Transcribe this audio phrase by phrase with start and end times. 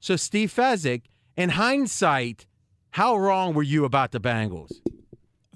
[0.00, 1.02] So, Steve Fezzik,
[1.36, 2.46] in hindsight,
[2.90, 4.72] how wrong were you about the Bengals?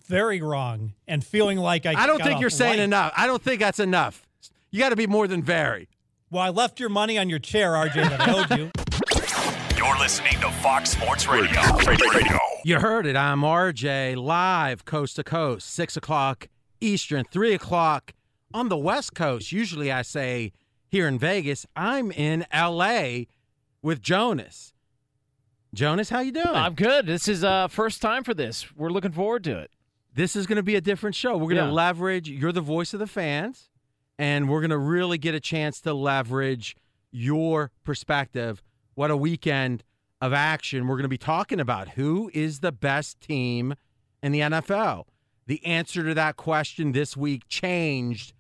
[0.07, 1.95] Very wrong, and feeling like I.
[1.95, 2.85] I don't got think you're saying light.
[2.85, 3.13] enough.
[3.17, 4.27] I don't think that's enough.
[4.71, 5.89] You got to be more than very.
[6.31, 8.71] Well, I left your money on your chair, RJ, that I owed you.
[9.77, 11.61] You're listening to Fox Sports Radio.
[11.87, 12.39] Radio.
[12.65, 13.17] You heard it.
[13.17, 16.49] I'm RJ, live coast to coast, 6 o'clock
[16.81, 18.13] Eastern, 3 o'clock
[18.53, 19.53] on the West Coast.
[19.53, 20.53] Usually I say
[20.89, 21.67] here in Vegas.
[21.75, 23.23] I'm in LA
[23.83, 24.73] with Jonas.
[25.73, 26.47] Jonas, how you doing?
[26.49, 27.07] I'm good.
[27.07, 28.75] This is uh first time for this.
[28.77, 29.71] We're looking forward to it.
[30.13, 31.33] this is going to be a different show.
[31.37, 31.71] We're going to Yeah.
[31.71, 33.71] leverage, you're the voice of the fans,
[34.19, 36.77] and we're going to really get a chance to leverage
[37.13, 38.61] your perspective.
[38.97, 39.85] What a weekend
[40.21, 40.89] of action.
[40.89, 43.75] We're going to be talking about who is the best team
[44.21, 45.05] in the NFL.
[45.47, 48.33] The answer to that question this week changed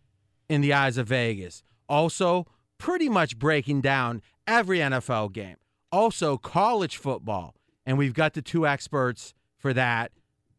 [0.48, 1.62] in the eyes of Vegas.
[1.88, 2.46] Also,
[2.80, 5.56] pretty much breaking down every NFL game.
[5.92, 7.54] Also, college football.
[7.86, 10.10] And we've got the two experts for that.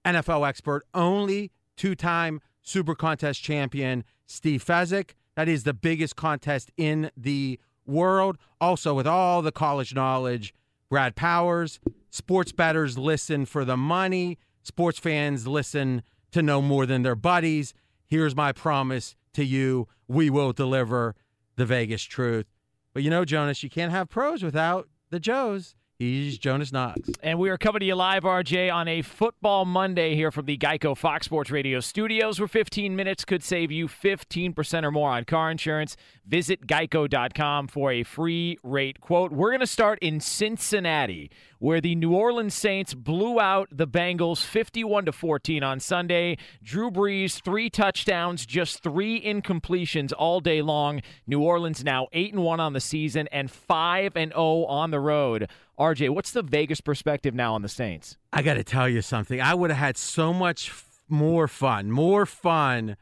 [0.06, 5.12] NFL expert, only two time Super Contest champion, Steve Fezzik.
[5.36, 8.38] That is the biggest contest in the world.
[8.60, 10.54] Also, with all the college knowledge,
[10.90, 11.80] Brad Powers.
[12.10, 17.74] Sports bettors listen for the money, sports fans listen to know more than their buddies.
[18.06, 21.16] Here's my promise to you we will deliver
[21.62, 22.48] the Vegas truth.
[22.94, 25.76] But you know, Jonas, you can't have pros without the Joes.
[26.02, 27.12] He's Jonas Knox.
[27.22, 30.58] And we are coming to you live, RJ, on a football Monday here from the
[30.58, 35.26] Geico Fox Sports Radio studios, where 15 minutes could save you 15% or more on
[35.26, 35.96] car insurance.
[36.26, 39.32] Visit geico.com for a free rate quote.
[39.32, 41.30] We're going to start in Cincinnati,
[41.60, 46.38] where the New Orleans Saints blew out the Bengals 51 to 14 on Sunday.
[46.64, 51.02] Drew Brees, three touchdowns, just three incompletions all day long.
[51.28, 55.00] New Orleans now 8 and 1 on the season and 5 and 0 on the
[55.00, 55.48] road.
[55.82, 58.16] RJ, what's the Vegas perspective now on the Saints?
[58.32, 59.42] I got to tell you something.
[59.42, 62.98] I would have had so much f- more fun, more fun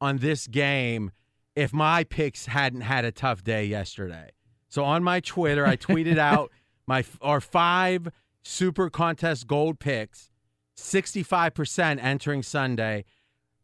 [0.00, 1.12] on this game
[1.54, 4.30] if my picks hadn't had a tough day yesterday.
[4.68, 6.50] So on my Twitter, I tweeted out
[6.88, 8.08] my our five
[8.42, 10.28] Super Contest Gold picks,
[10.76, 13.04] 65% entering Sunday,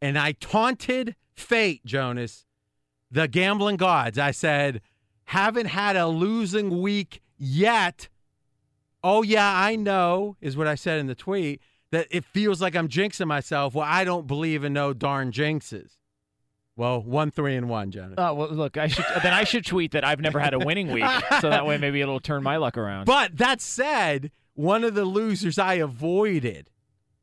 [0.00, 2.46] and I taunted fate, Jonas,
[3.10, 4.16] the gambling gods.
[4.16, 4.80] I said,
[5.24, 8.08] haven't had a losing week yet.
[9.02, 11.60] Oh, yeah, I know, is what I said in the tweet,
[11.90, 13.74] that it feels like I'm jinxing myself.
[13.74, 15.96] Well, I don't believe in no darn jinxes.
[16.76, 18.14] Well, one, three, and one, Jonas.
[18.16, 20.90] Oh well, look, I should then I should tweet that I've never had a winning
[20.90, 21.04] week,
[21.40, 23.04] so that way maybe it'll turn my luck around.
[23.04, 26.70] But that said, one of the losers I avoided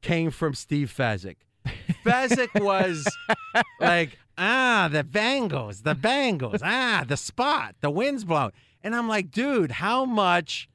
[0.01, 1.37] came from Steve Fezzik.
[2.05, 3.07] Fezzik was
[3.79, 8.51] like, ah, the Bengals, the Bengals, ah, the spot, the wind's blowing.
[8.83, 10.69] And I'm like, dude, how much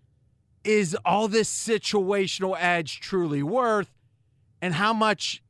[0.64, 3.93] is all this situational edge truly worth?
[4.61, 5.43] And how much,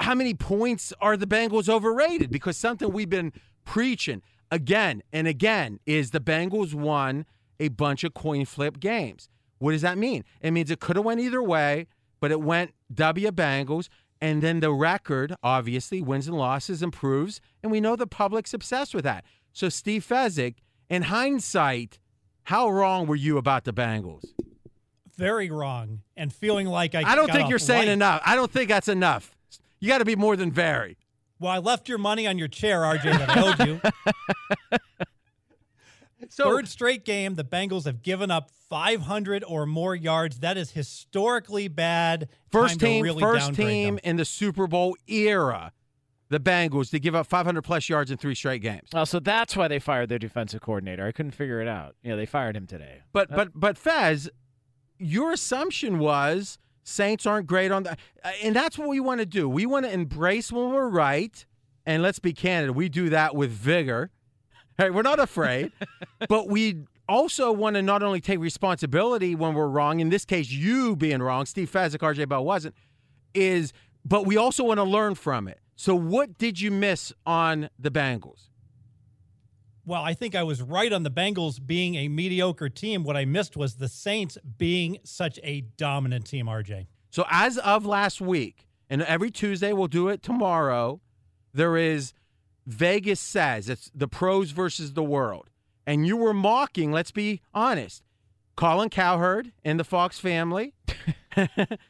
[0.00, 2.30] how many points are the Bengals overrated?
[2.30, 3.32] Because something we've been
[3.64, 7.26] preaching again and again is the Bengals won
[7.58, 9.28] a bunch of coin flip games.
[9.58, 10.24] What does that mean?
[10.40, 11.86] It means it could have went either way,
[12.18, 13.88] but it went W Bengals.
[14.22, 17.40] And then the record, obviously, wins and losses improves.
[17.62, 19.24] And we know the public's obsessed with that.
[19.52, 20.56] So, Steve Fezzik,
[20.88, 21.98] in hindsight,
[22.44, 24.24] how wrong were you about the Bengals?
[25.16, 26.00] Very wrong.
[26.16, 27.92] And feeling like I I don't got think you're saying light.
[27.92, 28.22] enough.
[28.24, 29.34] I don't think that's enough.
[29.78, 30.96] You got to be more than very.
[31.38, 34.78] Well, I left your money on your chair, RJ, that I owed you.
[36.28, 40.40] So, Third straight game, the Bengals have given up 500 or more yards.
[40.40, 42.28] That is historically bad.
[42.52, 44.00] first Time team, really first team them.
[44.04, 45.72] in the Super Bowl era,
[46.30, 48.88] the Bengals, to give up 500 plus yards in three straight games.
[48.94, 51.06] Oh, so that's why they fired their defensive coordinator.
[51.06, 51.96] I couldn't figure it out.
[52.02, 53.02] Yeah, they fired him today.
[53.12, 54.30] But but but Fez,
[54.98, 57.92] your assumption was Saints aren't great on the,
[58.24, 59.48] uh, and that's what we want to do.
[59.48, 61.44] We want to embrace when we're right,
[61.86, 64.10] and let's be candid, we do that with vigor.
[64.78, 65.72] Hey, we're not afraid,
[66.28, 70.00] but we also want to not only take responsibility when we're wrong.
[70.00, 72.74] In this case, you being wrong, Steve Fezzik, RJ Bell wasn't.
[73.34, 73.72] Is
[74.04, 75.60] but we also want to learn from it.
[75.80, 78.50] So, what did you miss on the Bengals?
[79.86, 83.02] Well, I think I was right on the Bengals being a mediocre team.
[83.02, 86.86] What I missed was the Saints being such a dominant team, RJ.
[87.08, 91.00] So as of last week, and every Tuesday we'll do it tomorrow,
[91.54, 92.12] there is
[92.66, 95.48] Vegas says it's the pros versus the world.
[95.86, 98.04] And you were mocking, let's be honest,
[98.54, 100.74] Colin Cowherd and the Fox family.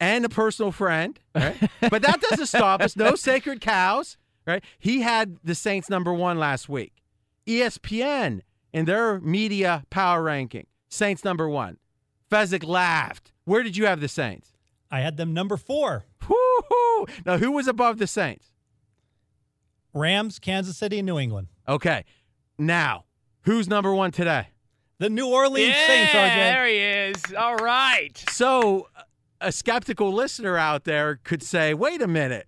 [0.00, 1.56] and a personal friend, right?
[1.80, 2.96] but that doesn't stop us.
[2.96, 4.16] No sacred cows,
[4.46, 4.62] right?
[4.78, 7.02] He had the Saints number one last week.
[7.46, 8.40] ESPN
[8.72, 11.78] in their media power ranking, Saints number one.
[12.30, 13.32] Fezzik laughed.
[13.44, 14.52] Where did you have the Saints?
[14.90, 16.06] I had them number four.
[16.28, 17.06] Woo-hoo.
[17.24, 18.52] Now, who was above the Saints?
[19.92, 21.48] Rams, Kansas City, and New England.
[21.68, 22.04] Okay.
[22.58, 23.04] Now,
[23.42, 24.48] who's number one today?
[24.98, 26.34] The New Orleans yeah, Saints, RJ.
[26.34, 27.34] there he is.
[27.36, 28.24] All right.
[28.30, 28.88] So,
[29.40, 32.46] a skeptical listener out there could say, wait a minute.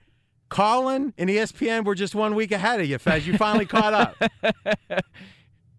[0.49, 3.27] Colin and ESPN were just one week ahead of you, Fez.
[3.27, 4.31] You finally caught up.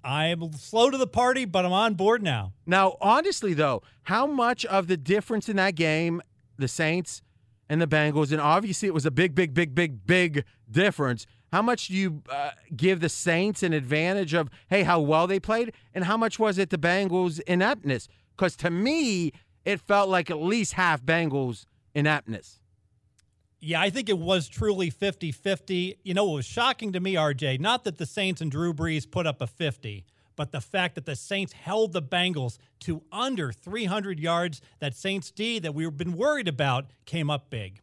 [0.04, 2.54] I'm slow to the party, but I'm on board now.
[2.66, 6.22] Now, honestly, though, how much of the difference in that game,
[6.58, 7.22] the Saints
[7.68, 11.26] and the Bengals, and obviously it was a big, big, big, big, big difference.
[11.52, 15.40] How much do you uh, give the Saints an advantage of, hey, how well they
[15.40, 15.74] played?
[15.94, 18.08] And how much was it the Bengals' ineptness?
[18.36, 19.34] Because to me,
[19.70, 22.60] it felt like at least half Bengals' inaptness.
[23.62, 26.00] Yeah, I think it was truly 50 50.
[26.04, 29.10] You know, it was shocking to me, RJ, not that the Saints and Drew Brees
[29.10, 30.06] put up a 50,
[30.36, 34.62] but the fact that the Saints held the Bengals to under 300 yards.
[34.80, 37.82] That Saints D that we've been worried about came up big.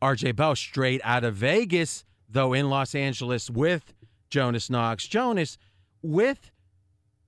[0.00, 3.92] RJ Bell straight out of Vegas, though in Los Angeles with
[4.30, 5.06] Jonas Knox.
[5.06, 5.58] Jonas,
[6.02, 6.50] with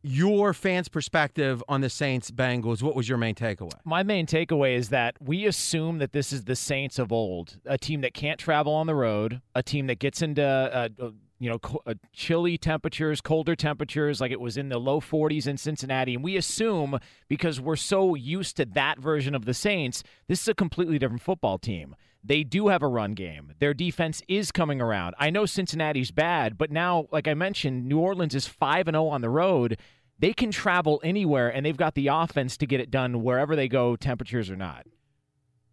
[0.02, 3.72] your fans' perspective on the Saints Bengals, what was your main takeaway?
[3.84, 7.78] My main takeaway is that we assume that this is the Saints of old, a
[7.78, 11.10] team that can't travel on the road, a team that gets into uh, uh,
[11.40, 15.56] you know uh, chilly temperatures, colder temperatures, like it was in the low 40s in
[15.56, 16.98] Cincinnati, and we assume
[17.28, 21.22] because we're so used to that version of the Saints, this is a completely different
[21.22, 21.94] football team.
[22.24, 23.52] They do have a run game.
[23.58, 25.14] Their defense is coming around.
[25.18, 29.06] I know Cincinnati's bad, but now, like I mentioned, New Orleans is 5 and 0
[29.06, 29.78] on the road.
[30.18, 33.68] They can travel anywhere and they've got the offense to get it done wherever they
[33.68, 34.86] go, temperatures or not.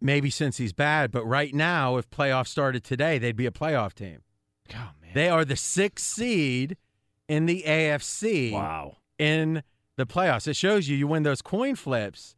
[0.00, 3.92] Maybe since he's bad, but right now, if playoffs started today, they'd be a playoff
[3.94, 4.20] team.
[4.74, 5.10] Oh man.
[5.14, 6.76] They are the sixth seed
[7.28, 8.98] in the AFC Wow.
[9.18, 9.62] in
[9.96, 10.46] the playoffs.
[10.46, 12.36] It shows you you win those coin flips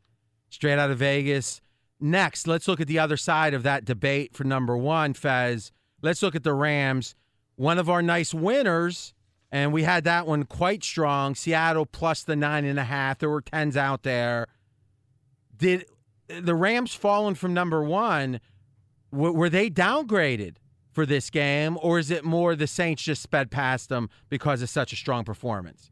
[0.51, 1.61] straight out of Vegas.
[2.01, 5.73] Next, let's look at the other side of that debate for number one, Fez.
[6.01, 7.17] Let's look at the Rams.
[7.57, 9.13] One of our nice winners,
[9.51, 11.35] and we had that one quite strong.
[11.35, 13.19] Seattle plus the nine and a half.
[13.19, 14.47] There were tens out there.
[15.57, 15.87] Did
[16.29, 18.41] the Rams fallen from number one?
[19.11, 20.57] Were they downgraded
[20.93, 24.69] for this game, or is it more the Saints just sped past them because of
[24.69, 25.91] such a strong performance?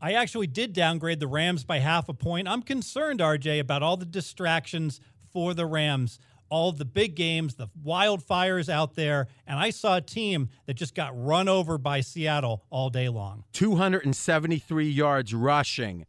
[0.00, 2.48] I actually did downgrade the Rams by half a point.
[2.48, 5.00] I'm concerned, RJ, about all the distractions
[5.32, 9.28] for the Rams, all the big games, the wildfires out there.
[9.46, 13.44] And I saw a team that just got run over by Seattle all day long.
[13.52, 16.06] 273 yards rushing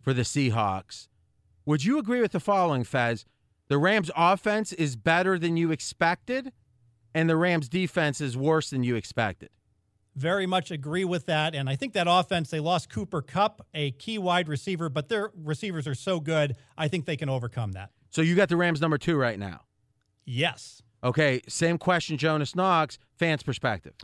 [0.00, 1.08] for the Seahawks.
[1.66, 3.24] Would you agree with the following, Fez?
[3.68, 6.52] The Rams' offense is better than you expected,
[7.14, 9.48] and the Rams' defense is worse than you expected.
[10.14, 11.54] Very much agree with that.
[11.54, 15.32] And I think that offense, they lost Cooper Kupp, a key wide receiver, but their
[15.34, 17.90] receivers are so good, I think they can overcome that.
[18.10, 19.62] So you got the Rams number two right now.
[20.24, 20.82] Yes.
[21.02, 23.94] Okay, same question, Jonas Knox, fans' perspective.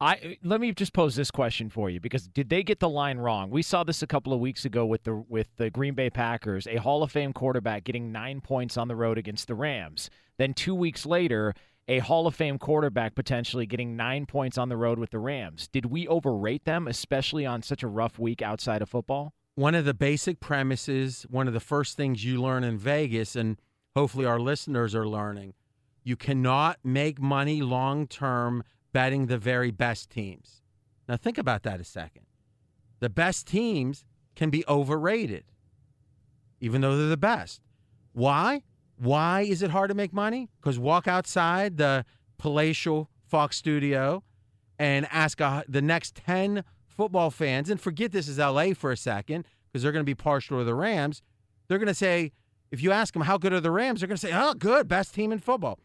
[0.00, 3.18] I let me just pose this question for you because did they get the line
[3.18, 3.50] wrong?
[3.50, 6.66] We saw this a couple of weeks ago with the with the Green Bay Packers,
[6.66, 10.10] a Hall of Fame quarterback getting 9 points on the road against the Rams.
[10.38, 11.54] Then 2 weeks later,
[11.86, 15.68] a Hall of Fame quarterback potentially getting 9 points on the road with the Rams.
[15.68, 19.34] Did we overrate them especially on such a rough week outside of football?
[19.54, 23.56] One of the basic premises, one of the first things you learn in Vegas and
[23.94, 25.54] hopefully our listeners are learning,
[26.04, 30.62] you cannot make money long term betting the very best teams.
[31.08, 32.26] Now, think about that a second.
[33.00, 34.04] The best teams
[34.34, 35.44] can be overrated,
[36.60, 37.60] even though they're the best.
[38.12, 38.62] Why?
[38.96, 40.48] Why is it hard to make money?
[40.60, 42.04] Because walk outside the
[42.38, 44.22] palatial Fox studio
[44.78, 48.96] and ask a, the next 10 football fans, and forget this is LA for a
[48.96, 51.22] second, because they're going to be partial to the Rams.
[51.66, 52.32] They're going to say,
[52.70, 54.86] if you ask them how good are the Rams, they're going to say, oh, good,
[54.88, 55.78] best team in football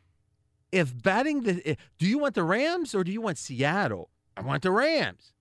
[0.72, 4.10] if betting the do you want the Rams or do you want Seattle?
[4.36, 5.34] I want the Rams.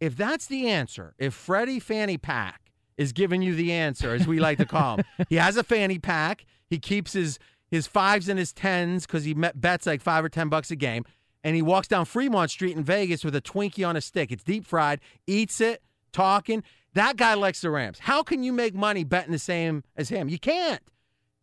[0.00, 4.40] If that's the answer, if Freddie Fanny Pack is giving you the answer, as we
[4.40, 6.44] like to call him, he has a fanny pack.
[6.68, 7.38] He keeps his
[7.70, 11.04] his fives and his tens because he bets like five or ten bucks a game,
[11.44, 14.32] and he walks down Fremont Street in Vegas with a Twinkie on a stick.
[14.32, 16.62] It's deep fried, eats it, talking.
[16.94, 18.00] That guy likes the Rams.
[18.00, 20.28] How can you make money betting the same as him?
[20.28, 20.82] You can't.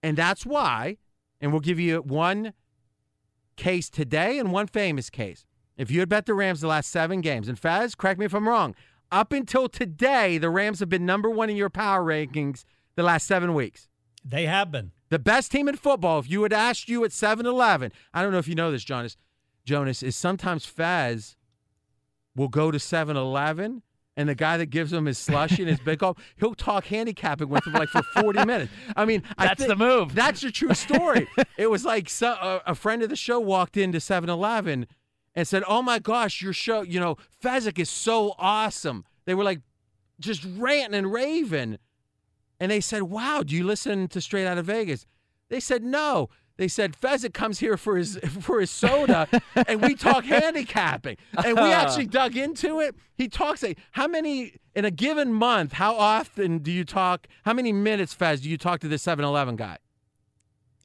[0.03, 0.97] And that's why,
[1.41, 2.53] and we'll give you one
[3.59, 5.45] case today and one famous case.
[5.77, 8.33] If you had bet the Rams the last seven games, and Fez, correct me if
[8.33, 8.73] I'm wrong,
[9.11, 12.63] up until today, the Rams have been number one in your power rankings
[12.95, 13.87] the last seven weeks.
[14.25, 14.91] They have been.
[15.09, 18.31] The best team in football, if you had asked you at 7 Eleven, I don't
[18.31, 19.17] know if you know this, Jonas,
[19.65, 21.35] Jonas, is sometimes Fez
[22.35, 23.81] will go to 7 Eleven
[24.19, 27.47] and the guy that gives him his slushy and his big gulp, he'll talk handicapping
[27.47, 28.69] with him like for 40 minutes.
[28.93, 30.13] I mean, that's I the move.
[30.13, 31.25] That's a true story.
[31.57, 34.87] it was like so, uh, a friend of the show walked into 7 Eleven
[35.35, 39.05] and said, Oh my gosh, your show, you know, Fezzik is so awesome.
[39.23, 39.61] They were like
[40.19, 41.77] just ranting and raving.
[42.59, 45.05] And they said, Wow, do you listen to Straight Out of Vegas?
[45.47, 46.27] They said, No.
[46.59, 51.55] They said Fezzik comes here for his for his soda, and we talk handicapping, and
[51.55, 52.95] we actually dug into it.
[53.15, 55.71] He talks like how many in a given month?
[55.71, 57.27] How often do you talk?
[57.45, 59.77] How many minutes, Fez, do you talk to this 7-Eleven guy?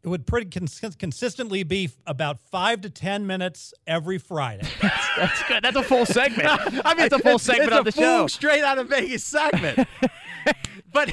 [0.04, 4.68] It would pretty cons- consistently be about five to ten minutes every Friday.
[4.80, 5.64] that's, that's, good.
[5.64, 6.46] That's a full segment.
[6.84, 8.26] I mean, it's a full segment it's of the full show.
[8.28, 9.88] Straight out of Vegas segment.
[10.92, 11.12] but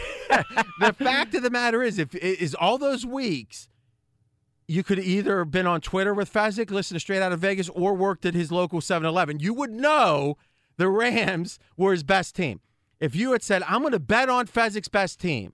[0.80, 3.68] the fact of the matter is, if is all those weeks
[4.72, 7.68] you could either have been on Twitter with Fezzik, listen to Straight Out of Vegas,
[7.70, 9.40] or worked at his local 7-Eleven.
[9.40, 10.38] You would know
[10.78, 12.62] the Rams were his best team.
[13.00, 15.54] If you had said, "I'm going to bet on Fezzik's best team,"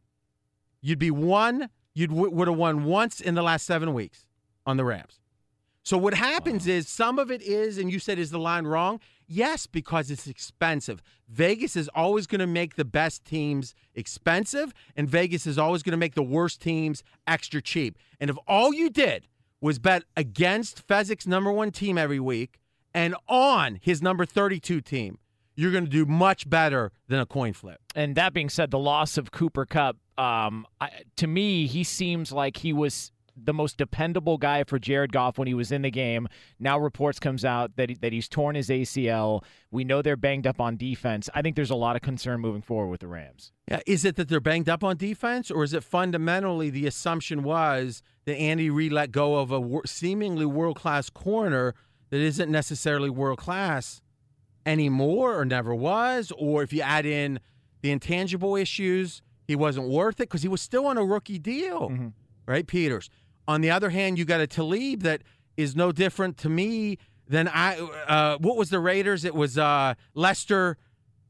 [0.81, 1.69] you'd be one.
[1.93, 4.27] You would have won once in the last seven weeks
[4.67, 5.19] on the Rams.
[5.81, 6.73] So what happens wow.
[6.73, 8.99] is some of it is, and you said, is the line wrong?
[9.27, 11.01] Yes, because it's expensive.
[11.27, 15.91] Vegas is always going to make the best teams expensive, and Vegas is always going
[15.91, 17.97] to make the worst teams extra cheap.
[18.21, 19.27] And if all you did
[19.59, 22.59] was bet against Fezzik's number one team every week
[22.93, 25.19] and on his number 32 team,
[25.55, 27.81] you're going to do much better than a coin flip.
[27.95, 32.31] And that being said, the loss of Cooper Kupp, um, I, to me, he seems
[32.31, 35.91] like he was the most dependable guy for Jared Goff when he was in the
[35.91, 36.27] game.
[36.59, 39.43] Now reports comes out that he, that he's torn his ACL.
[39.71, 41.29] We know they're banged up on defense.
[41.33, 43.51] I think there's a lot of concern moving forward with the Rams.
[43.69, 47.43] Yeah, is it that they're banged up on defense, or is it fundamentally the assumption
[47.43, 51.75] was that Andy Reid let go of a seemingly world class corner
[52.09, 54.01] that isn't necessarily world class
[54.65, 57.39] anymore, or never was, or if you add in
[57.81, 61.89] the intangible issues, he wasn't worth it because he was still on a rookie deal,
[61.89, 62.07] mm-hmm.
[62.45, 63.09] right, Peters?
[63.47, 65.21] On the other hand, you got a Talib that
[65.55, 67.77] is no different to me than I.
[67.77, 69.23] Uh, what was the Raiders?
[69.25, 70.77] It was uh, Lester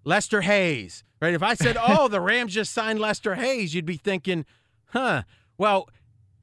[0.04, 1.34] Lester Hayes, right?
[1.34, 4.46] If I said, "Oh, the Rams just signed Lester Hayes," you'd be thinking,
[4.88, 5.24] "Huh."
[5.58, 5.90] Well,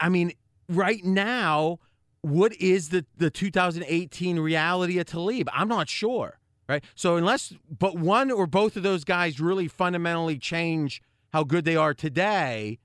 [0.00, 0.32] I mean,
[0.68, 1.78] right now,
[2.22, 5.48] what is the the 2018 reality of Talib?
[5.52, 6.38] I'm not sure,
[6.68, 6.84] right?
[6.94, 11.02] So unless, but one or both of those guys really fundamentally change
[11.32, 12.78] how good they are today,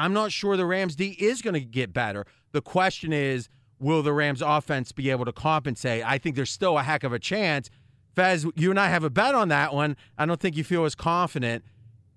[0.00, 2.24] I'm not sure the Rams D is going to get better.
[2.52, 6.02] The question is, will the Rams offense be able to compensate?
[6.06, 7.68] I think there's still a heck of a chance.
[8.16, 9.98] Fez, you and I have a bet on that one.
[10.16, 11.64] I don't think you feel as confident.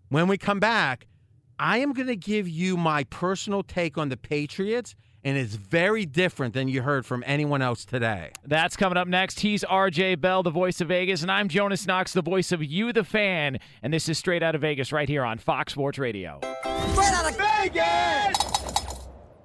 [0.08, 1.08] When we come back,
[1.60, 6.06] I am going to give you my personal take on the Patriots and it's very
[6.06, 8.32] different than you heard from anyone else today.
[8.46, 9.40] That's coming up next.
[9.40, 12.92] He's RJ Bell, the voice of Vegas, and I'm Jonas Knox, the voice of you,
[12.94, 13.60] the fan.
[13.82, 16.40] And this is Straight Out of Vegas right here on Fox Sports Radio.
[16.42, 18.38] Straight Out of Vegas!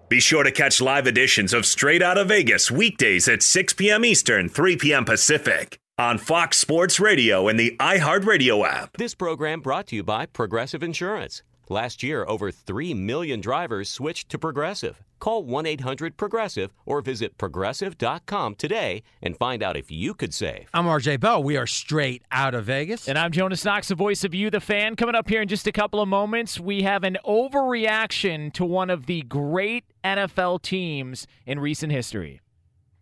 [0.09, 4.05] Be sure to catch live editions of Straight Out of Vegas weekdays at 6 p.m.
[4.05, 5.05] Eastern, 3 p.m.
[5.05, 8.97] Pacific on Fox Sports Radio and the iHeartRadio app.
[8.97, 11.43] This program brought to you by Progressive Insurance.
[11.71, 15.03] Last year, over 3 million drivers switched to Progressive.
[15.19, 20.71] Call 1 800 Progressive or visit progressive.com today and find out if you could save.
[20.73, 21.43] I'm RJ Bell.
[21.43, 23.07] We are straight out of Vegas.
[23.07, 24.97] And I'm Jonas Knox, the voice of you, the fan.
[24.97, 28.89] Coming up here in just a couple of moments, we have an overreaction to one
[28.89, 32.41] of the great NFL teams in recent history.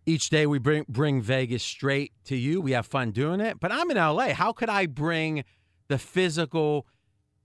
[0.05, 2.59] Each day we bring bring Vegas straight to you.
[2.59, 3.61] We have fun doing it.
[3.61, 4.33] But I'm in LA.
[4.33, 5.45] How could I bring
[5.87, 6.85] the physical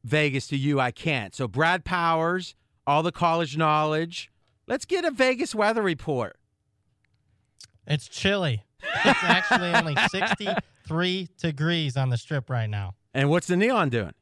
[0.05, 0.81] Vegas to you?
[0.81, 1.35] I can't.
[1.35, 2.55] So Brad Powers,
[2.87, 4.31] all the college knowledge.
[4.67, 6.37] Let's get a Vegas weather report.
[7.87, 8.65] It's chilly.
[9.05, 12.95] It's actually only 63 degrees on the strip right now.
[13.15, 14.15] And what's the neon doing?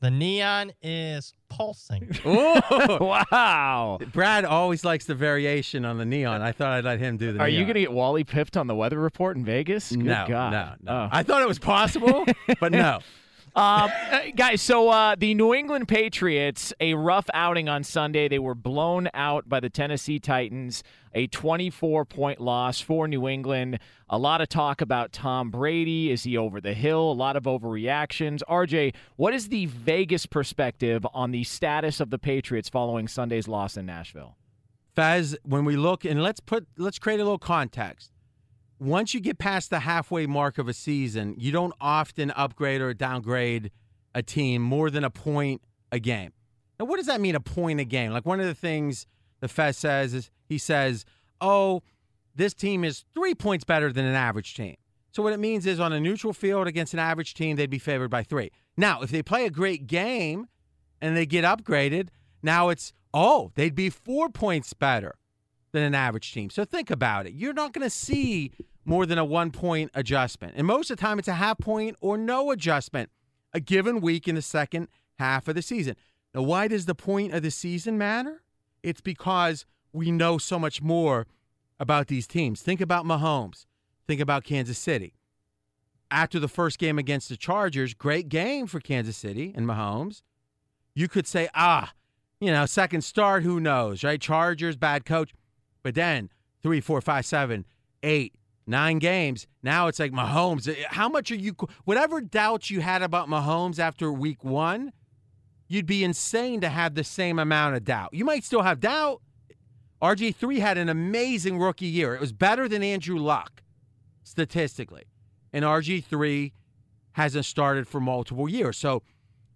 [0.00, 2.16] The neon is pulsing.
[2.26, 2.56] Ooh.
[3.00, 3.98] Wow.
[4.12, 6.40] Brad always likes the variation on the neon.
[6.42, 8.66] I thought I'd let him do the Are you going to get Wally pipped on
[8.66, 9.90] the weather report in Vegas?
[9.90, 10.52] Good no, God.
[10.52, 10.92] no, no.
[10.92, 11.08] Oh.
[11.12, 12.24] I thought it was possible,
[12.60, 13.00] but no.
[13.54, 13.88] Uh,
[14.36, 18.28] guys, so uh, the New England Patriots, a rough outing on Sunday.
[18.28, 20.82] They were blown out by the Tennessee Titans,
[21.14, 23.78] a 24 point loss for New England.
[24.08, 26.10] A lot of talk about Tom Brady.
[26.10, 27.12] Is he over the hill?
[27.12, 28.40] A lot of overreactions.
[28.48, 33.76] RJ, what is the Vegas perspective on the status of the Patriots following Sunday's loss
[33.76, 34.36] in Nashville?
[34.96, 38.10] Faz, when we look and let's put let's create a little context.
[38.80, 42.94] Once you get past the halfway mark of a season, you don't often upgrade or
[42.94, 43.70] downgrade
[44.14, 45.60] a team more than a point
[45.92, 46.32] a game.
[46.78, 48.10] Now, what does that mean, a point a game?
[48.10, 49.06] Like one of the things
[49.40, 51.04] the Fez says is he says,
[51.42, 51.82] "Oh,
[52.34, 54.76] this team is three points better than an average team."
[55.12, 57.78] So what it means is on a neutral field against an average team, they'd be
[57.78, 58.50] favored by three.
[58.78, 60.46] Now, if they play a great game
[61.02, 62.08] and they get upgraded,
[62.42, 65.16] now it's oh, they'd be four points better
[65.72, 66.48] than an average team.
[66.48, 67.34] So think about it.
[67.34, 68.52] You're not going to see
[68.90, 70.52] more than a one point adjustment.
[70.56, 73.08] And most of the time, it's a half point or no adjustment
[73.54, 74.88] a given week in the second
[75.20, 75.94] half of the season.
[76.34, 78.42] Now, why does the point of the season matter?
[78.82, 81.28] It's because we know so much more
[81.78, 82.62] about these teams.
[82.62, 83.64] Think about Mahomes.
[84.08, 85.14] Think about Kansas City.
[86.10, 90.22] After the first game against the Chargers, great game for Kansas City and Mahomes.
[90.96, 91.92] You could say, ah,
[92.40, 94.20] you know, second start, who knows, right?
[94.20, 95.32] Chargers, bad coach.
[95.84, 96.28] But then
[96.60, 97.66] three, four, five, seven,
[98.02, 98.34] eight,
[98.66, 99.46] nine games.
[99.62, 100.72] Now it's like Mahomes.
[100.84, 104.92] How much are you, whatever doubts you had about Mahomes after week one,
[105.68, 108.12] you'd be insane to have the same amount of doubt.
[108.12, 109.22] You might still have doubt.
[110.02, 112.14] RG3 had an amazing rookie year.
[112.14, 113.62] It was better than Andrew Luck
[114.24, 115.04] statistically.
[115.52, 116.52] And RG3
[117.12, 118.78] hasn't started for multiple years.
[118.78, 119.02] So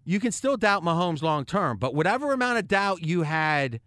[0.03, 3.79] you can still doubt Mahomes long term, but whatever amount of doubt you had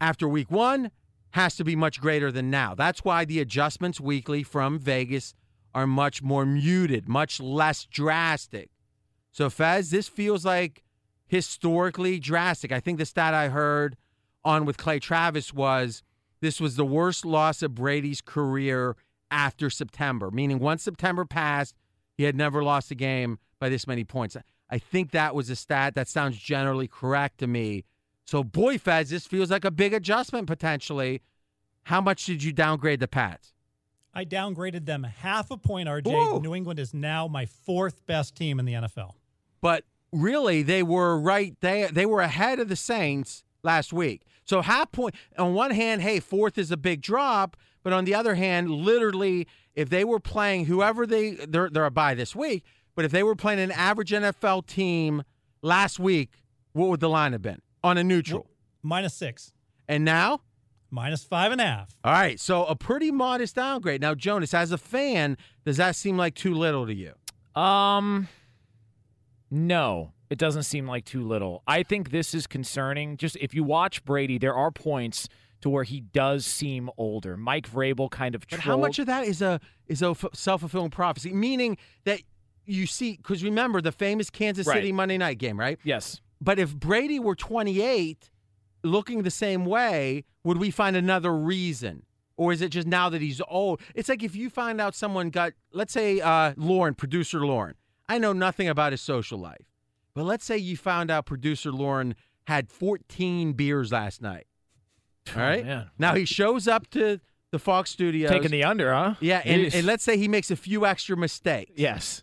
[0.00, 0.90] after week one
[1.32, 2.74] has to be much greater than now.
[2.74, 5.34] That's why the adjustments weekly from Vegas
[5.74, 8.70] are much more muted, much less drastic.
[9.30, 10.82] So, Fez, this feels like
[11.26, 12.72] historically drastic.
[12.72, 13.96] I think the stat I heard
[14.44, 16.02] on with Clay Travis was
[16.40, 18.96] this was the worst loss of Brady's career
[19.30, 21.76] after September, meaning once September passed,
[22.16, 24.36] he had never lost a game by this many points.
[24.68, 27.84] I think that was a stat that sounds generally correct to me.
[28.30, 31.20] So, boy, Fez, this feels like a big adjustment potentially.
[31.82, 33.54] How much did you downgrade the Pats?
[34.14, 36.36] I downgraded them half a point, RJ.
[36.36, 36.40] Ooh.
[36.40, 39.14] New England is now my fourth best team in the NFL.
[39.60, 41.56] But really, they were right.
[41.60, 44.22] They they were ahead of the Saints last week.
[44.44, 45.16] So half point.
[45.36, 47.56] On one hand, hey, fourth is a big drop.
[47.82, 51.90] But on the other hand, literally, if they were playing whoever they they're they're a
[51.90, 52.64] bye this week.
[52.94, 55.24] But if they were playing an average NFL team
[55.62, 56.30] last week,
[56.74, 58.48] what would the line have been on a neutral?
[58.82, 59.52] Minus six,
[59.88, 60.40] And now,
[60.90, 61.96] minus five and a half.
[62.04, 64.00] all right, so a pretty modest downgrade.
[64.00, 67.12] Now, Jonas, as a fan, does that seem like too little to you?
[67.60, 68.28] Um,
[69.50, 71.62] no, it doesn't seem like too little.
[71.66, 73.16] I think this is concerning.
[73.16, 75.28] Just if you watch Brady, there are points
[75.60, 77.36] to where he does seem older.
[77.36, 78.44] Mike Vrabel kind of.
[78.48, 81.32] But how much of that is a is a self fulfilling prophecy?
[81.32, 82.20] Meaning that
[82.64, 84.76] you see, because remember the famous Kansas Right.
[84.76, 85.78] City Monday night game, right?
[85.82, 86.20] Yes.
[86.40, 88.30] But if Brady were 28,
[88.82, 92.04] looking the same way, would we find another reason?
[92.36, 93.80] Or is it just now that he's old?
[93.94, 97.74] It's like if you find out someone got, let's say, uh, Lauren, producer Lauren.
[98.08, 99.66] I know nothing about his social life,
[100.14, 102.14] but let's say you found out producer Lauren
[102.46, 104.46] had 14 beers last night.
[105.36, 105.64] All right.
[105.64, 105.90] man.
[105.98, 107.20] Now he shows up to
[107.52, 108.30] the Fox studios.
[108.30, 109.14] Taking the under, huh?
[109.20, 111.72] yeah, and, and let's say he makes a few extra mistakes.
[111.76, 112.22] yes.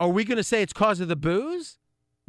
[0.00, 1.78] Are we going to say it's cause of the booze?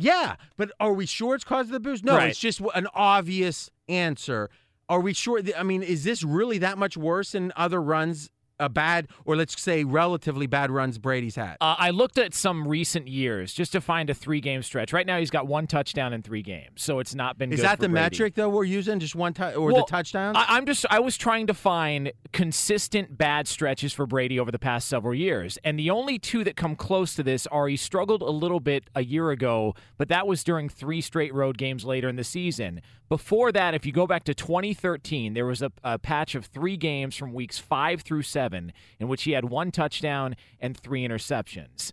[0.01, 2.03] Yeah, but are we sure it's caused of the booze?
[2.03, 2.29] No, Right.
[2.29, 4.49] it's just an obvious answer.
[4.89, 5.41] Are we sure?
[5.57, 8.29] I mean, is this really that much worse than other runs,
[8.61, 11.57] a bad, or let's say relatively bad runs Brady's had?
[11.59, 14.93] Uh, I looked at some recent years just to find a three-game stretch.
[14.93, 17.51] Right now, he's got one touchdown in three games, so it's not been.
[17.51, 18.03] is good that the Brady.
[18.03, 18.99] metric though we're using?
[18.99, 20.37] Just one touch or Well, the touchdowns?
[20.37, 20.85] I, I'm just.
[20.89, 25.57] I was trying to find consistent bad stretches for Brady over the past several years,
[25.63, 28.89] and the only two that come close to this are he struggled a little bit
[28.95, 32.81] a year ago, but that was during three straight road games later in the season.
[33.09, 36.77] Before that, if you go back to 2013, there was a, a patch of three
[36.77, 41.91] games from weeks five through seven in which he had one touchdown and three interceptions.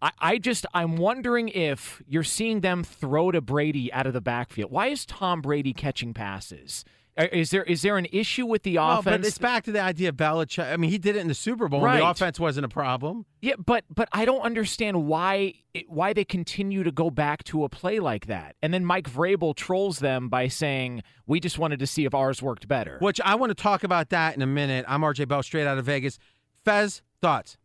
[0.00, 4.20] I, I just I'm wondering if you're seeing them throw to Brady out of the
[4.20, 4.70] backfield.
[4.70, 6.84] Why is Tom Brady catching passes?
[7.18, 9.16] Uh, Is there is there an issue with the Well, offense?
[9.22, 10.72] but it's back to the idea of Belichick.
[10.72, 11.80] I mean, he did it in the Super Bowl.
[11.80, 11.98] and Right.
[11.98, 13.26] the offense wasn't a problem.
[13.42, 17.64] yeah, but but I don't understand why it, why they continue to go back to
[17.64, 18.54] a play like that.
[18.62, 22.40] And then Mike Vrabel trolls them by saying, "We just wanted to see if ours
[22.40, 24.84] worked better." Which I want to talk about that in a minute.
[24.86, 26.20] I'm RJ Bell, straight out of Vegas.
[26.64, 27.56] Fez, thoughts?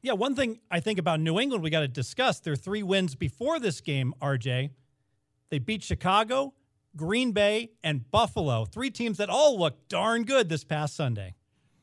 [0.00, 3.14] Yeah, one thing I think about New England we got to discuss their three wins
[3.16, 4.70] before this game, RJ.
[5.50, 6.54] They beat Chicago,
[6.96, 8.64] Green Bay, and Buffalo.
[8.64, 11.34] Three teams that all looked darn good this past Sunday.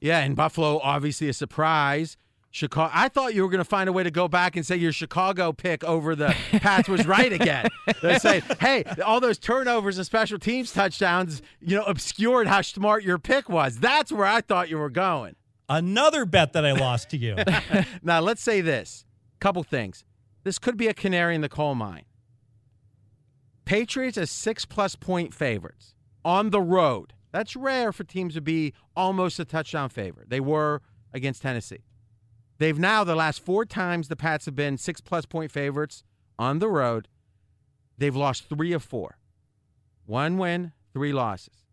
[0.01, 2.17] Yeah, and Buffalo, obviously a surprise.
[2.53, 2.91] Chicago.
[2.93, 4.91] I thought you were going to find a way to go back and say your
[4.91, 7.67] Chicago pick over the Pats was right again.
[8.03, 13.03] They say, hey, all those turnovers and special teams touchdowns, you know, obscured how smart
[13.03, 13.79] your pick was.
[13.79, 15.35] That's where I thought you were going.
[15.67, 17.37] Another bet that I lost to you.
[18.03, 19.05] Now, let's say this.
[19.39, 20.05] Couple things.
[20.43, 22.03] This could be a canary in the coal mine.
[23.65, 25.95] Patriots as six plus point favorites
[26.25, 27.13] on the road.
[27.31, 30.29] That's rare for teams to be almost a touchdown favorite.
[30.29, 30.81] They were
[31.13, 31.83] against Tennessee.
[32.59, 36.03] They've now, the last four times the Pats have been six plus point favorites
[36.37, 37.07] on the road,
[37.97, 39.17] they've lost three of four.
[40.05, 41.65] One win, three losses.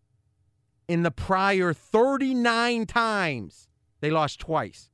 [0.88, 3.68] In the prior 39 times,
[4.00, 4.90] they lost twice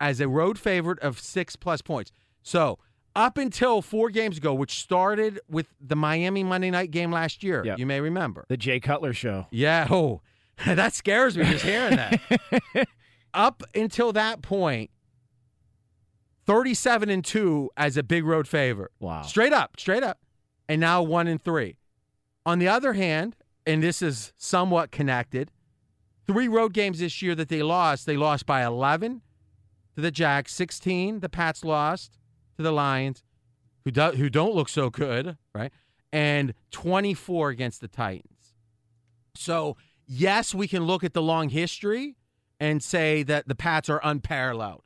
[0.00, 2.10] as a road favorite of six plus points.
[2.42, 2.78] So
[3.16, 7.62] up until four games ago, which started with the Miami Monday night game last year,
[7.64, 7.78] Yep.
[7.78, 8.44] you may remember.
[8.48, 9.46] the Jay Cutler show.
[9.50, 10.20] Yeah, oh,
[10.66, 12.20] that scares me just hearing that.
[13.34, 14.90] Up until that point,
[16.46, 18.90] 37 and 2 as a big road favorite.
[18.98, 19.22] Wow.
[19.22, 20.18] Straight up, straight up.
[20.68, 21.76] And now 1 and 3.
[22.46, 25.50] On the other hand, and this is somewhat connected,
[26.26, 29.22] three road games this year that they lost, they lost by 11
[29.94, 32.18] to the Jacks, 16 the Pats lost
[32.60, 33.22] to the Lions,
[33.84, 35.72] who do, who don't look so good, right?
[36.12, 38.54] And 24 against the Titans.
[39.34, 42.16] So, yes, we can look at the long history
[42.58, 44.82] and say that the Pats are unparalleled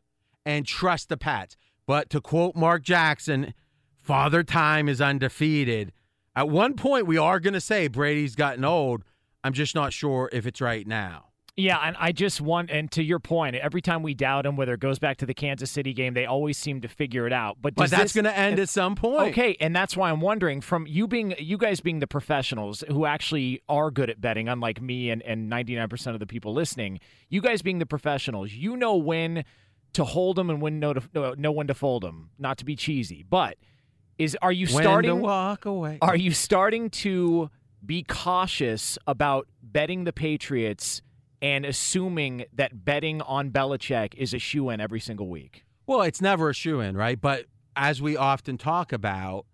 [0.47, 1.57] and trust the Pats.
[1.87, 3.55] But to quote Mark Jackson,
[3.97, 5.93] Father Time is undefeated.
[6.37, 9.03] At one point, we are going to say Brady's gotten old.
[9.43, 11.31] I'm just not sure if it's right now.
[11.57, 14.75] Yeah, and I just want, and to your point, every time we doubt him, whether
[14.75, 17.59] it goes back to the Kansas City game, they always seem to figure it out.
[17.61, 19.31] But, But that's going to end at some point.
[19.31, 23.07] Okay, and that's why I'm wondering from you being you guys being the professionals who
[23.07, 27.41] actually are good at betting, unlike me and, and 99% of the people listening, you
[27.41, 29.45] guys being the professionals, you know when
[29.93, 32.31] to hold them and when no to, no, know when to fold them.
[32.37, 33.59] Not to be cheesy, but
[34.19, 35.99] is are you When starting to walk away.
[36.03, 37.49] are you starting to
[37.85, 41.01] be cautious about betting the Patriots
[41.45, 45.67] and assuming that betting on Belichick is a shoe in every single week?
[45.87, 47.21] Well, it's never a shoe in, right?
[47.21, 47.45] But
[47.77, 49.45] as we often talk about,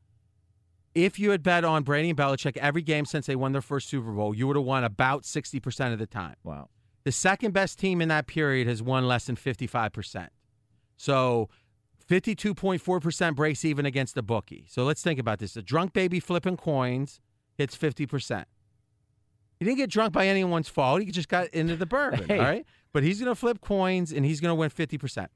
[0.94, 3.88] if you had bet on Brady and Belichick every game since they won their first
[3.88, 6.36] Super Bowl, you would have won about 60% of the time.
[6.44, 6.68] Wow.
[7.02, 10.28] The second best team in that period has won less than 55%.
[10.96, 11.48] So
[12.08, 14.64] 52.4% breaks even against the bookie.
[14.68, 15.56] So let's think about this.
[15.56, 17.20] A drunk baby flipping coins
[17.58, 18.44] hits 50%.
[19.60, 21.02] He didn't get drunk by anyone's fault.
[21.02, 22.38] He just got into the bourbon, Hey.
[22.38, 22.66] all right?
[22.92, 25.26] But he's going to flip coins and he's going to win 50%.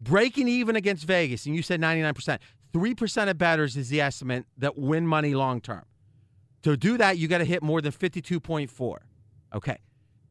[0.00, 2.38] Breaking even against Vegas, and you said 99%.
[2.72, 5.84] 3% of bettors is the estimate that win money long term.
[6.62, 8.96] To do that, you got to hit more than 52.4.
[9.54, 9.78] Okay.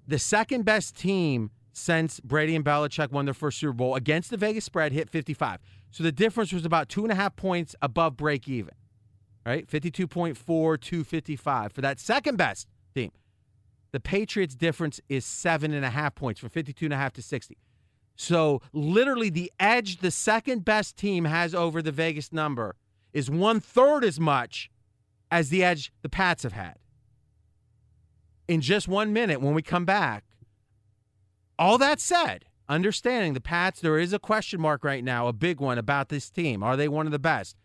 [0.08, 4.38] The second best team since Brady and Belichick won their first Super Bowl against the
[4.38, 5.60] Vegas spread hit 55.
[5.92, 8.74] So the difference was about two and a half points above break even,
[9.46, 9.68] right?
[9.68, 13.12] 52.4 to 55 for that second best team.
[13.92, 17.22] The Patriots' difference is seven and a half points from 52 and a half to
[17.22, 17.58] 60.
[18.16, 22.76] So literally the edge the second best team has over the Vegas number
[23.14, 24.70] is one third as much
[25.32, 26.78] as the edge the Pats have had.
[28.48, 30.26] in just one minute when we come back.
[31.58, 35.62] All that said, understanding the Pats, there is a question mark right now, a big
[35.62, 36.62] one about this team.
[36.64, 37.56] Are they one of the best?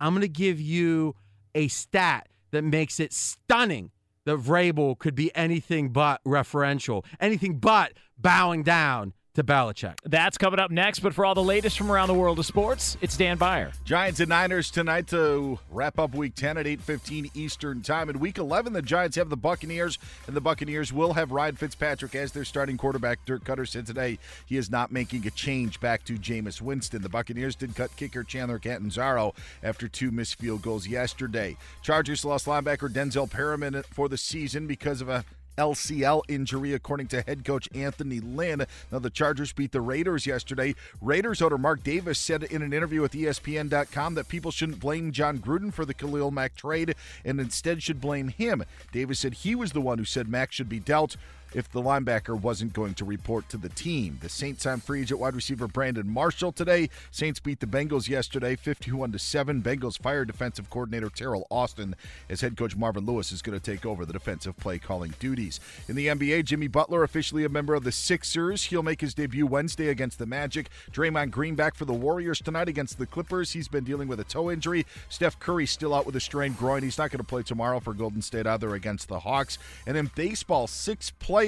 [0.00, 1.14] I'm going to give you
[1.54, 3.90] a stat that makes it stunning
[4.24, 9.98] that Vrabel could be anything but referential, anything but bowing down to Belichick.
[10.04, 12.96] That's coming up next, but for all the latest from around the world of sports,
[13.00, 13.72] it's Dan Beyer.
[13.84, 18.08] Giants and Niners tonight to wrap up Week 10 at 8:15 Eastern Time.
[18.08, 22.14] In Week 11, the Giants have the Buccaneers, and the Buccaneers will have Ryan Fitzpatrick
[22.14, 23.24] as their starting quarterback.
[23.24, 27.02] Dirk Koetter said today he is not making a change back to Jameis Winston.
[27.02, 31.56] The Buccaneers did cut kicker Chandler Catanzaro after two missed field goals yesterday.
[31.82, 35.24] Chargers lost linebacker Denzel Perryman for the season because of a
[35.56, 38.66] LCL injury, according to head coach Anthony Lynn.
[38.90, 40.74] Now, the Chargers beat the Raiders yesterday.
[41.00, 45.38] Raiders owner Mark Davis said in an interview with ESPN.com that people shouldn't blame Jon
[45.38, 48.64] Gruden for the Khalil Mack trade and instead should blame him.
[48.92, 51.16] Davis said he was the one who said Mack should be dealt
[51.54, 54.18] if the linebacker wasn't going to report to the team.
[54.20, 56.90] The Saints signed free agent wide receiver Brandon Marshall today.
[57.10, 59.62] Saints beat the Bengals yesterday 51 to 7.
[59.62, 61.94] Bengals fired defensive coordinator Teryl Austin
[62.28, 65.60] as head coach Marvin Lewis is going to take over the defensive play calling duties.
[65.88, 68.64] In the NBA, Jimmy Butler officially a member of the Sixers.
[68.64, 70.68] He'll make his debut Wednesday against the Magic.
[70.90, 73.52] Draymond Green back for the Warriors tonight against the Clippers.
[73.52, 74.86] He's been dealing with a toe injury.
[75.08, 76.82] Steph Curry still out with a strained groin.
[76.82, 79.58] He's not going to play tomorrow for Golden State either against the Hawks.
[79.86, 81.43] And in baseball, six players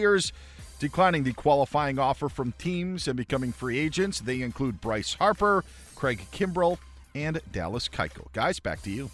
[0.79, 4.21] declining the qualifying offer from teams and becoming free agents.
[4.21, 6.79] They include Bryce Harper, Craig Kimbrel,
[7.15, 8.33] and Dallas Keuchel.
[8.33, 9.11] Guys, back to you.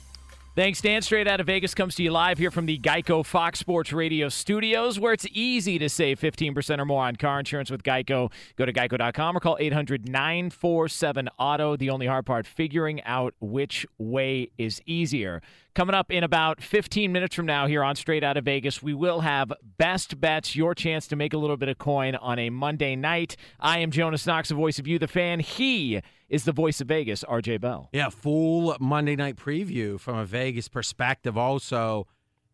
[0.55, 1.01] Thanks, Dan.
[1.01, 4.29] Straight out of Vegas comes to you live here from the Geico Fox Sports Radio
[4.29, 8.31] studios, where it's easy to save 15% or more on car insurance with Geico.
[8.57, 11.77] Go to geico.com or call 800 947 Auto.
[11.77, 15.41] The only hard part, figuring out which way is easier.
[15.75, 18.93] Coming up in about 15 minutes from now here on Straight Out of Vegas, we
[18.93, 22.51] will have Best Bets, your chance to make a little bit of coin on a
[22.51, 23.37] Monday night.
[23.59, 25.41] I am Jonas Knox, the voice of you, the fan.
[25.41, 27.89] He is the voice of Vegas, RJ Bell.
[27.91, 31.39] Yeah, full Monday night preview from a Vegas perspective.
[31.39, 32.07] Also,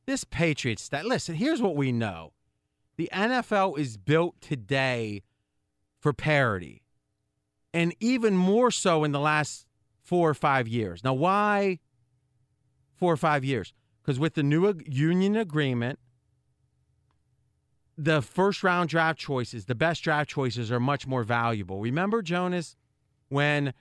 [0.07, 1.04] this Patriots stat.
[1.04, 2.35] Listen, here's what we know:
[2.96, 5.24] the NFL is built today
[5.98, 6.85] for parity,
[7.74, 9.66] and even more so in the last
[10.04, 11.02] four or five years.
[11.02, 11.81] Now, why
[12.98, 13.72] four or five years?
[14.02, 15.98] Because with the new union agreement,
[17.96, 21.80] the first round draft choices, the best draft choices, are much more valuable.
[21.80, 22.76] Remember, Jonas,
[23.28, 23.74] when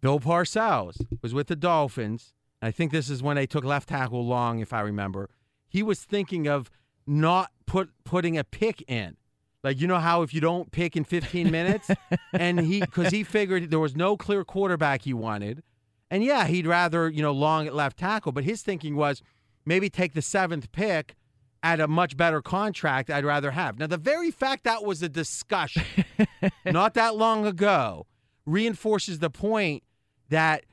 [0.00, 4.26] Bill Parcells was with the Dolphins, I think this is when they took left tackle
[4.26, 5.30] long, if I remember.
[5.68, 6.70] He was thinking of
[7.06, 9.16] not put putting a pick in.
[9.62, 11.90] Like you know how if you don't pick in 15 minutes,
[12.32, 15.62] and he because he figured there was no clear quarterback he wanted,
[16.10, 18.32] and yeah, he'd rather you know long at left tackle.
[18.32, 19.22] But his thinking was
[19.64, 21.14] maybe take the seventh pick
[21.62, 23.10] at a much better contract.
[23.10, 23.78] I'd rather have.
[23.78, 25.84] Now the very fact that was a discussion
[26.64, 28.06] not that long ago
[28.46, 29.82] reinforces the point
[30.28, 30.64] that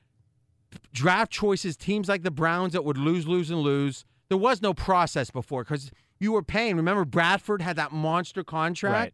[0.93, 4.73] draft choices, teams like the Browns that would lose, lose, and lose, there was no
[4.73, 6.75] process before because you were paying.
[6.75, 9.13] Remember, Bradford had that monster contract.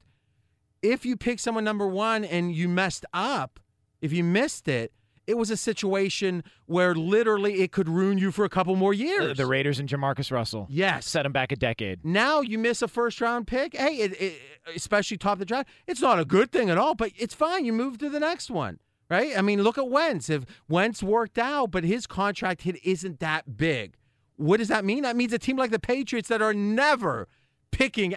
[0.82, 0.92] Right.
[0.94, 3.60] If you pick someone number one and you messed up,
[4.02, 4.92] if you missed it,
[5.26, 9.30] it was a situation where literally it could ruin you for a couple more years.
[9.30, 10.68] The, the Raiders and Jamarcus Russell.
[10.70, 11.06] Yes.
[11.06, 12.04] Set him back a decade.
[12.04, 13.76] Now you miss a first round pick.
[13.76, 14.42] Hey, it, it,
[14.76, 17.64] especially top of the draft, it's not a good thing at all, but it's fine.
[17.64, 19.38] You move to the next one, right?
[19.38, 20.30] I mean, look at Wentz.
[20.30, 23.96] If Wentz worked out, but his contract hit isn't that big,
[24.36, 25.04] what does that mean?
[25.04, 27.28] That means a team like the Patriots that are never
[27.72, 28.16] picking,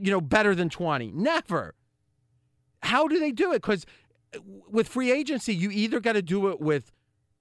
[0.00, 1.74] you know, better than twenty, never.
[2.82, 3.62] How do they do it?
[3.62, 3.86] Because
[4.70, 6.92] with free agency, you either got to do it with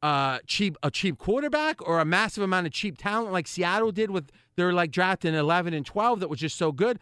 [0.02, 4.12] uh, cheap a cheap quarterback or a massive amount of cheap talent, like Seattle did
[4.12, 7.00] with their like draft in eleven and twelve that was just so good.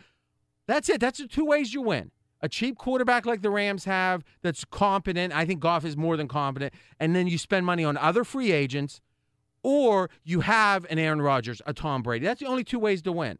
[0.68, 1.02] That's it.
[1.02, 2.12] That's the two ways you win.
[2.42, 5.34] A cheap quarterback like the Rams have that's competent.
[5.34, 6.74] I think Goff is more than competent.
[7.00, 9.02] And then you spend money on other free agents,
[9.64, 12.26] or you have an Aaron Rodgers, a Tom Brady.
[12.26, 13.38] That's the only two ways to win.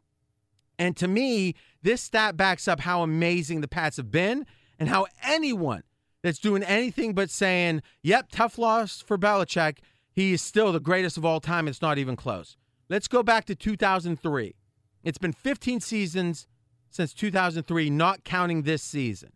[0.78, 4.46] And to me, this stat backs up how amazing the Pats have been
[4.78, 5.82] and how anyone
[6.22, 9.78] that's doing anything but saying, yep, tough loss for Belichick,
[10.14, 11.68] he is still the greatest of all time.
[11.68, 12.56] It's not even close.
[12.88, 14.54] Let's go back to 2003.
[15.02, 16.46] It's been 15 seasons
[16.90, 19.32] since 2003, not counting this season.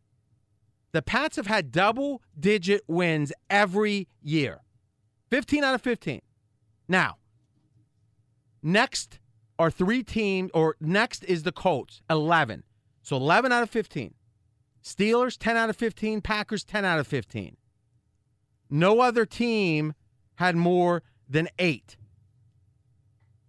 [0.93, 4.61] The Pats have had double digit wins every year
[5.31, 6.21] 15 out of 15.
[6.89, 7.17] Now,
[8.63, 9.19] next
[9.59, 12.63] are three teams, or next is the Colts, 11.
[13.03, 14.15] So 11 out of 15.
[14.87, 16.21] Steelers, 10 out of 15.
[16.21, 17.57] Packers, 10 out of 15.
[18.71, 19.95] No other team
[20.37, 21.97] had more than eight.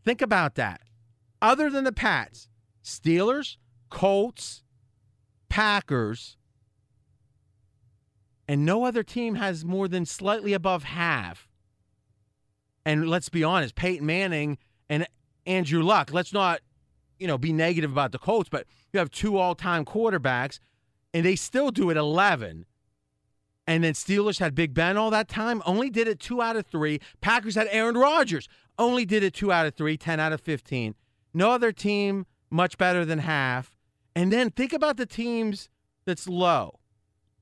[0.04, 0.82] Think about that.
[1.40, 2.50] Other than the Pats,
[2.84, 3.58] Steelers,
[3.92, 4.64] Colts,
[5.48, 6.38] Packers,
[8.48, 11.48] and no other team has more than slightly above half.
[12.84, 14.58] And let's be honest, Peyton Manning
[14.90, 15.06] and
[15.46, 16.62] Andrew Luck, let's not,
[17.20, 20.60] you know, be negative about the Colts, but you have two all-time quarterbacks
[21.14, 22.66] and they still do it 11.
[23.66, 26.66] And then Steelers had Big Ben all that time, only did it 2 out of
[26.68, 27.00] 3.
[27.20, 28.48] Packers had Aaron Rodgers,
[28.80, 30.96] only did it 2 out of 3, 10 out of 15.
[31.34, 33.76] No other team much better than half.
[34.16, 35.70] And then think about the teams
[36.06, 36.80] that's low.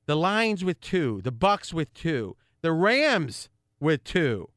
[0.08, 3.50] The Lions with 2, the Bucks with 2, the Rams
[3.80, 4.50] with 2.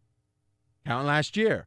[0.86, 1.66] Counting last year.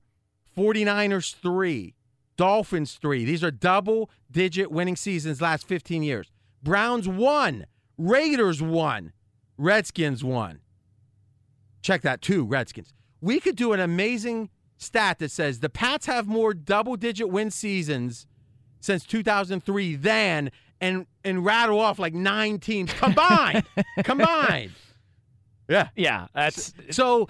[0.58, 1.96] 49ers 3,
[2.36, 3.24] Dolphins 3.
[3.24, 6.32] These are double digit winning seasons last 15 years.
[6.63, 7.65] Browns 1,
[7.97, 9.13] Raiders 1,
[9.58, 10.60] Redskins 1.
[11.82, 12.93] Check that too, Redskins.
[13.21, 17.52] We could do an amazing stat that says the Pats have more double digit win
[17.52, 18.26] seasons
[18.80, 23.63] since 2003 than and and rattle off like nine teams combined.
[24.04, 24.71] combined.
[25.69, 25.89] Yeah.
[25.95, 27.30] Yeah, that's So,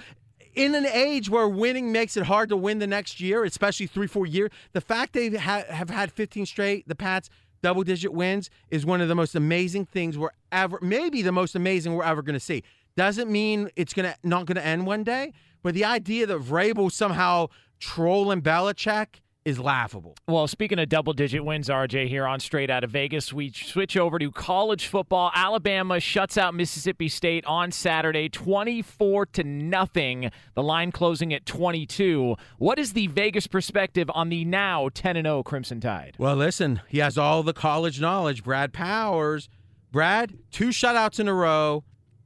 [0.55, 4.07] in an age where winning makes it hard to win the next year, especially three,
[4.07, 7.29] four years, the fact they ha- have had 15 straight, the Pats,
[7.61, 11.55] double digit wins, is one of the most amazing things we're ever, maybe the most
[11.55, 12.63] amazing we're ever going to see.
[12.97, 16.91] Doesn't mean it's gonna not going to end one day, but the idea that Vrabel
[16.91, 17.47] somehow
[17.79, 20.15] trolling Belichick is laughable.
[20.27, 23.97] Well, speaking of double digit wins, RJ, here on Straight Out of Vegas, we switch
[23.97, 25.31] over to college football.
[25.33, 30.31] Alabama shuts out Mississippi State on Saturday, 24 to nothing.
[30.53, 32.35] The line closing at 22.
[32.57, 36.15] What is the Vegas perspective on the now 10 and 0 Crimson Tide?
[36.17, 38.43] Well, listen, he has all the college knowledge.
[38.43, 39.49] Brad Powers.
[39.91, 41.83] Brad, two shutouts in a row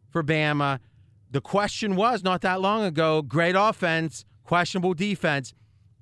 [0.09, 0.79] for Bama.
[1.31, 5.53] The question was not that long ago great offense, questionable defense.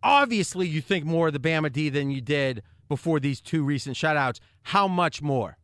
[0.04, 3.96] Obviously, you think more of the Bama D than you did before these two recent
[3.96, 4.40] shutouts.
[4.64, 5.58] How much more?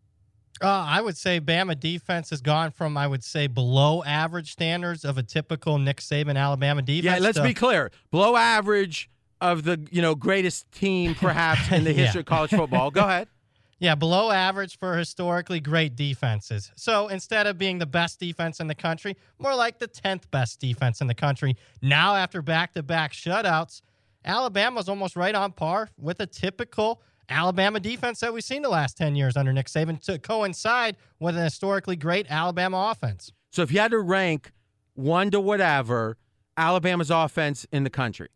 [0.61, 5.05] Uh, I would say Bama defense has gone from, I would say, below average standards
[5.05, 7.05] of a typical Nick Saban Alabama defense.
[7.05, 7.91] Yeah, let's to- be clear.
[8.11, 9.09] Below average
[9.41, 12.03] of the you know greatest team perhaps in the Yeah.
[12.05, 12.91] history of college football.
[12.91, 13.27] Go ahead.
[13.81, 16.69] Yeah, below average for historically great defenses.
[16.75, 20.59] So instead of being the best defense in the country, more like the 10th best
[20.59, 21.55] defense in the country.
[21.81, 23.79] Now, after back to back shutouts,
[24.25, 28.97] Alabama's almost right on par with a typical Alabama defense that we've seen the last
[28.97, 33.31] 10 years under Nick Saban to coincide with an historically great Alabama offense.
[33.51, 34.51] So if you had to rank
[34.95, 36.17] one to whatever
[36.57, 38.29] Alabama's offense in the country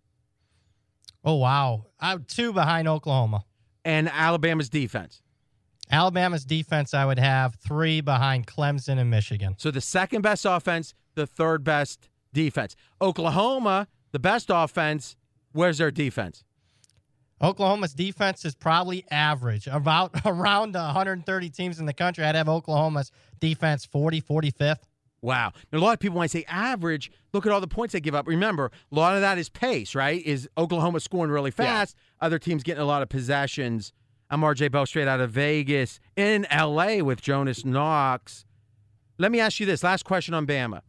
[1.26, 1.86] Oh, wow.
[2.02, 3.46] Uh, two behind Oklahoma.
[3.86, 5.22] and Alabama's defense.
[5.90, 9.56] Alabama's defense, I would have three behind Clemson and Michigan.
[9.58, 12.76] So the second best offense, the third best defense.
[13.02, 15.16] Oklahoma, the best offense.
[15.54, 16.44] Where's their defense?
[17.42, 22.24] Oklahoma's defense is probably average, about around 130 teams in the country.
[22.24, 24.78] I'd have Oklahoma's defense 40, 45th.
[25.22, 25.54] Wow.
[25.72, 28.02] Now, a lot of people, when I say average, look at all the points they
[28.02, 28.28] give up.
[28.28, 30.22] Remember, a lot of that is pace, right?
[30.26, 33.94] Is Oklahoma scoring really fast, other teams getting a lot of possessions.
[34.30, 38.46] I'm RJ Bell straight out of Vegas in LA with Jonas Knox.
[39.18, 40.82] Let me ask you this last question on Bama.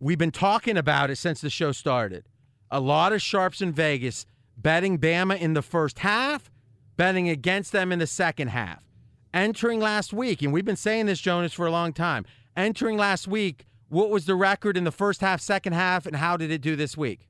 [0.00, 2.24] We've been talking about it since the show started.
[2.72, 4.24] A lot of sharps in Vegas
[4.56, 6.50] betting Bama in the first half,
[6.96, 8.82] betting against them in the second half.
[9.34, 12.24] Entering last week, and we've been saying this, Jonas, for a long time.
[12.56, 16.38] Entering last week, what was the record in the first half, second half, and how
[16.38, 17.28] did it do this week?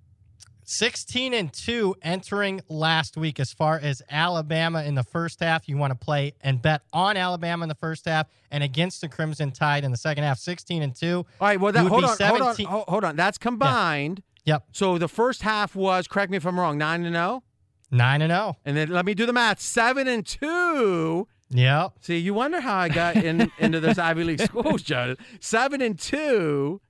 [0.65, 5.69] 16 and 2 entering last week as far as Alabama in the first half.
[5.69, 9.09] You want to play and bet on Alabama in the first half and against the
[9.09, 10.39] Crimson Tide in the second half.
[10.39, 11.17] 16 and 2.
[11.17, 13.17] All right, well, that, hold be on, hold on, 17 ho- hold on.
[13.17, 14.23] That's combined.
[14.45, 14.65] Yep.
[14.73, 17.43] So the first half was, correct me if I'm wrong, 9 and 0.
[17.91, 18.57] 9 and 0.
[18.65, 21.27] And then let me do the math 7 and 2.
[21.55, 21.93] Yep.
[22.01, 25.19] See, you wonder how I got in, into this Ivy League schools, Jonas.
[25.41, 26.81] Seven and two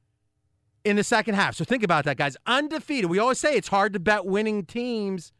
[0.84, 1.56] in the second half.
[1.56, 2.36] So think about that, guys.
[2.46, 3.10] Undefeated.
[3.10, 5.32] We always say it's hard to bet winning teams,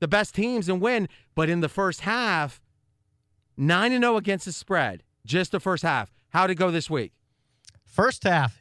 [0.00, 1.08] the best teams, and win.
[1.34, 2.60] But in the first half,
[3.56, 5.02] nine and zero against the spread.
[5.26, 6.10] Just the first half.
[6.30, 7.12] How'd it go this week?
[7.84, 8.59] First half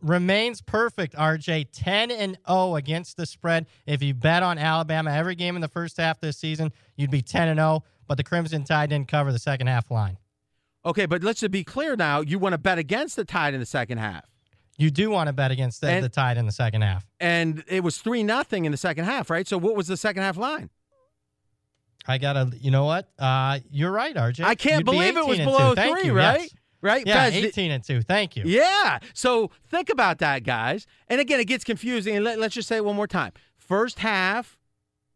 [0.00, 1.68] remains perfect, RJ.
[1.72, 3.66] 10 and 0 against the spread.
[3.86, 7.22] If you bet on Alabama every game in the first half this season, you'd be
[7.22, 10.18] 10 and 0, but the Crimson Tide didn't cover the second half line.
[10.86, 12.20] Okay, but let's just be clear now.
[12.20, 14.24] You want to bet against the Tide in the second half.
[14.76, 17.06] You do want to bet against the, And- the Tide in the second half.
[17.20, 19.46] And it was 3 nothing in the second half, right?
[19.48, 20.70] So what was the second half line?
[22.06, 23.08] I got to, you know what?
[23.18, 24.44] Uh, you're right, RJ.
[24.44, 26.40] I can't You'd be believe it was below three, you, right?
[26.42, 26.54] yes.
[26.84, 27.06] Right?
[27.06, 28.02] Yeah, Fez, 18 and 2.
[28.02, 28.44] Thank you.
[28.46, 28.98] Yeah.
[29.14, 30.86] So think about that, guys.
[31.08, 32.14] And again, it gets confusing.
[32.14, 33.32] And let, us just say it one more time.
[33.56, 34.58] First half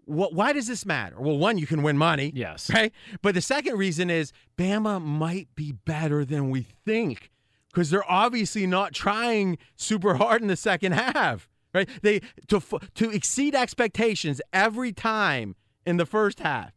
[0.08, 1.16] wh- why does this matter?
[1.20, 2.32] Well, one, you can win money.
[2.34, 2.70] Yes.
[2.72, 2.92] Right.
[3.22, 7.30] But the second reason is Bama might be better than we think
[7.70, 11.48] because they're obviously not trying super hard in the second half.
[11.74, 11.88] Right.
[12.02, 12.62] They to
[12.94, 15.54] to exceed expectations every time
[15.84, 16.72] in the first half,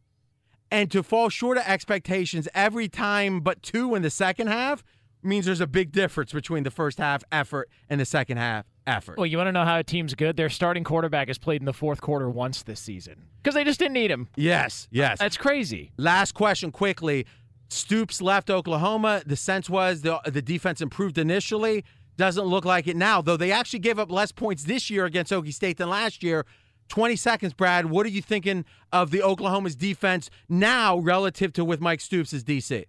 [0.72, 4.82] and to fall short of expectations every time but two in the second half
[5.22, 9.16] means there's a big difference between the first half effort and the second half effort.
[9.18, 10.36] Well, you want to know how a team's good?
[10.36, 13.78] Their starting quarterback has played in the fourth quarter once this season because they just
[13.78, 14.28] didn't need him.
[14.34, 14.88] yes.
[14.90, 15.18] Yes.
[15.20, 15.92] That's crazy.
[15.96, 17.26] Last question quickly.
[17.68, 19.22] Stoops left Oklahoma.
[19.24, 21.84] The sense was the the defense improved initially.
[22.16, 25.32] Doesn't look like it now, though they actually gave up less points this year against
[25.32, 26.44] Okie State than last year.
[26.92, 27.86] 20 seconds, Brad.
[27.86, 32.44] What are you thinking of the Oklahoma's defense now relative to with Mike Stoops as
[32.44, 32.84] DC?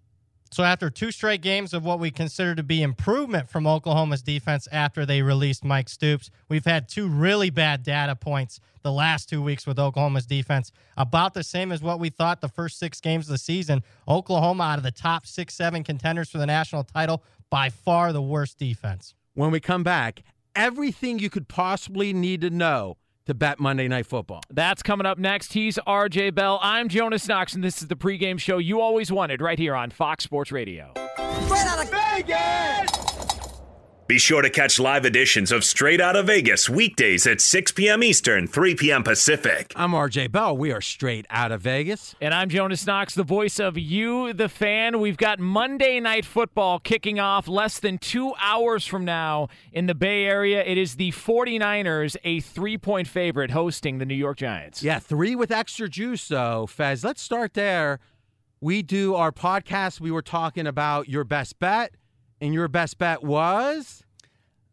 [0.51, 4.67] So after two straight games of what we consider to be improvement from Oklahoma's defense
[4.73, 9.41] after they released Mike Stoops, we've had two really bad data points the last two
[9.41, 10.73] weeks with Oklahoma's defense.
[10.97, 13.83] About the same as what we thought the first six games of the season.
[14.05, 18.21] Oklahoma out of the top six, seven contenders for the national title, by far the
[18.21, 19.15] worst defense.
[19.33, 20.23] When we come back,
[20.57, 24.41] everything you could possibly need to know to bet Monday Night Football.
[24.49, 25.53] That's coming up next.
[25.53, 26.59] He's RJ Bell.
[26.61, 29.91] I'm Jonas Knox, and this is the pregame show you always wanted right here on
[29.91, 30.91] Fox Sports Radio.
[34.13, 38.03] Be sure to catch live editions of Straight Out of Vegas weekdays at 6 p.m.
[38.03, 39.03] Eastern, 3 p.m.
[39.03, 39.73] Pacific.
[39.75, 40.55] I'm RJ Bell.
[40.55, 42.13] We are straight out of Vegas.
[42.21, 44.99] And I'm Jonas Knox, the voice of you, the fan.
[44.99, 49.95] We've got Monday Night Football kicking off less than two hours from now in the
[49.95, 50.63] Bay Area.
[50.63, 54.83] It is the 49ers, a three point favorite, hosting the New York Giants.
[54.83, 57.03] Yeah, three with extra juice, though, Fez.
[57.03, 57.99] Let's start there.
[58.61, 59.99] We do our podcast.
[59.99, 61.95] We were talking about your best bet,
[62.39, 64.02] and your best bet was,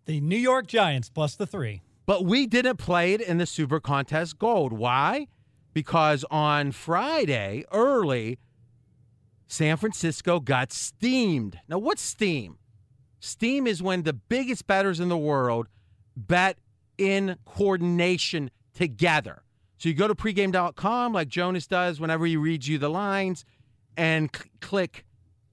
[0.07, 1.83] The New York Giants plus the three.
[2.07, 4.73] but we didn't play it in the Super Contest Gold.
[4.73, 5.29] Why?
[5.73, 8.39] Because on Friday, early,
[9.47, 11.61] San Francisco got steamed.
[11.69, 12.59] Now, what's steam?
[13.21, 15.69] Steam is when the biggest bettors in the world
[16.17, 16.59] bet
[16.99, 19.43] in coordination together.
[19.79, 23.45] So you go to pregame.com like Jonas does whenever he reads you the lines
[23.97, 25.05] and c- click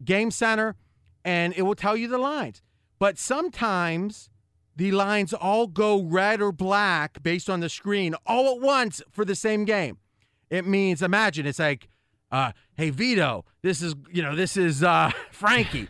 [0.04, 0.76] Game Center
[1.24, 2.62] and it will tell you the lines.
[3.00, 4.30] But sometimes
[4.78, 9.26] the lines all go red or black based on the screen all at once for
[9.26, 9.98] the same game.
[10.50, 11.90] It means imagine it's like
[12.32, 15.88] uh, hey Vito, this is you know this is uh, Frankie.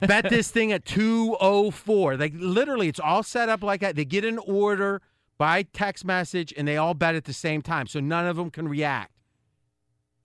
[0.00, 2.16] Bet this thing at two oh four.
[2.16, 3.94] Like literally, it's all set up like that.
[3.94, 5.00] They get an order
[5.36, 8.50] by text message, and they all bet at the same time, so none of them
[8.50, 9.12] can react.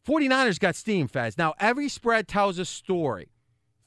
[0.07, 1.37] 49ers got steam, Fez.
[1.37, 3.29] Now every spread tells a story.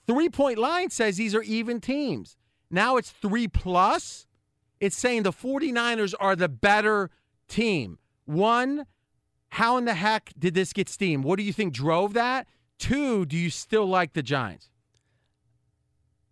[0.06, 2.36] Three point line says these are even teams.
[2.70, 4.26] Now it's three plus.
[4.80, 7.10] It's saying the 49ers are the better
[7.48, 7.98] team.
[8.24, 8.86] One,
[9.50, 11.22] how in the heck did this get steam?
[11.22, 12.46] What do you think drove that?
[12.78, 14.68] Two, do you still like the Giants?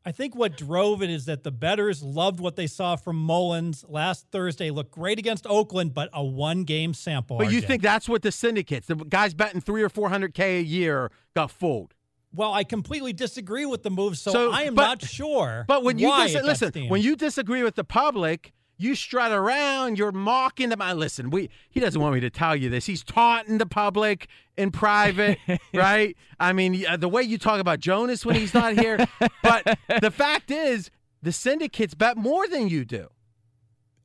[0.07, 3.87] I think what drove it is that the bettors loved what they saw from Mullens
[3.89, 4.71] last Thursday.
[4.71, 7.39] Looked great against Oakland, but a one game sample.
[7.39, 10.59] But you think that's what the syndicates, the guys betting three or four hundred K
[10.59, 11.95] a year, got fooled.
[12.35, 15.65] Well, I completely disagree with the move, so, So, I am but- not sure.
[15.69, 16.91] But when you dis- listen, steamed.
[16.91, 19.99] when you disagree with the public, you strut around.
[19.99, 20.83] You're mocking them.
[20.83, 21.31] I listen.
[21.31, 22.87] We he doesn't want me to tell you this.
[22.87, 24.27] He's taunting the public
[24.57, 25.39] in private,
[25.75, 26.17] right?
[26.41, 28.99] I mean, uh, the way you talk about Jonas when he's not here.
[29.45, 30.91] but the fact is,
[31.23, 33.07] the syndicates bet more than you do,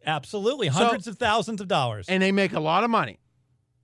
[0.06, 2.06] absolutely So- hundreds of thousands of dollars.
[2.08, 3.20] and they make a lot of money.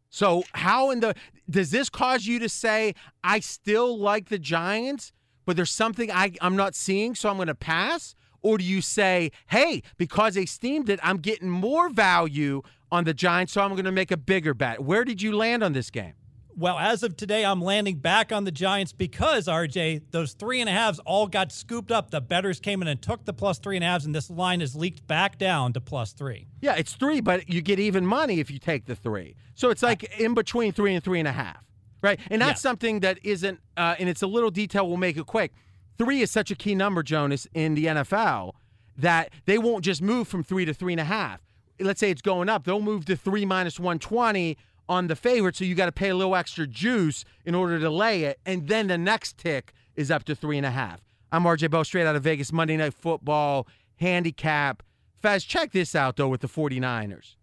[0.09, 1.15] So how in the
[1.49, 5.11] does this cause you to say I still like the Giants,
[5.45, 8.15] but there's something I I'm not seeing, so I'm going to pass?
[8.41, 13.13] Or do you say, hey, because they steamed it, I'm getting more value on the
[13.13, 14.81] Giants, so I'm going to make a bigger bet?
[14.81, 16.13] Where did you land on this game?
[16.57, 20.69] Well, as of today, I'm landing back on the Giants because RJ, those three and
[20.69, 22.11] a halves all got scooped up.
[22.11, 24.61] The bettors came in and took the plus three and a halves, and this line
[24.61, 26.47] is leaked back down to plus three.
[26.61, 29.35] Yeah, it's three, but you get even money if you take the three.
[29.55, 31.61] So it's like in between three and three and a half,
[32.01, 32.19] right?
[32.31, 32.69] And that's Yeah.
[32.69, 34.87] something that isn't, uh, and it's a little detail.
[34.87, 35.51] We'll make it quick.
[35.97, 38.55] Three is such a key number, Jonas, in the NFL
[38.97, 41.41] that they won't just move from three to three and a half.
[41.81, 45.65] Let's say it's going up, they'll move to three minus 120 on the favorite, so
[45.65, 48.87] you got to pay a little extra juice in order to lay it, and then
[48.87, 51.01] the next tick is up to three and a half.
[51.31, 53.67] I'm RJ Bell, straight out of Vegas, Monday Night Football,
[53.97, 54.83] handicap.
[55.21, 57.35] Fez, check this out, though, with the 49ers.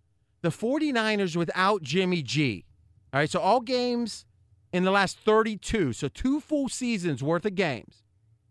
[0.42, 2.64] The 49ers without Jimmy G.
[3.12, 4.24] All right, so all games
[4.72, 8.02] in the last 32, so two full seasons worth of games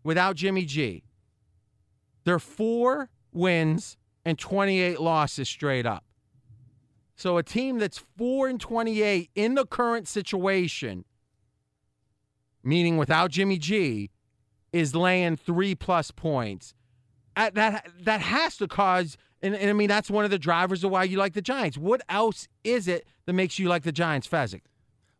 [0.04, 1.02] without Jimmy G.
[2.24, 6.04] They're four wins and 28 losses straight up.
[7.22, 11.04] So a team that's 4 and 28 in the current situation,
[12.64, 14.10] meaning without Jimmy G,
[14.72, 16.74] is laying 3 plus points.
[17.36, 20.82] At that that has to cause and, and I mean that's one of the drivers
[20.82, 21.78] of why you like the Giants.
[21.78, 24.62] What else is it that makes you like the Giants, Fezzik?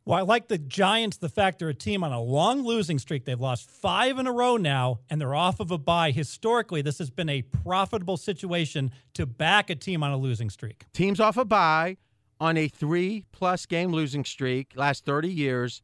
[0.04, 3.24] Well, I like the Giants, the fact they're a team on a long losing streak.
[3.24, 6.10] They've lost five in a row now, and they're off of a bye.
[6.10, 10.86] Historically, this has been a profitable situation to back a team on a losing streak.
[10.92, 11.98] Teams off a bye
[12.40, 15.82] on a three plus game losing streak, last 30 years,